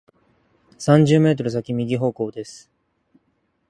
[0.79, 2.71] 三十メートル先、右方向です。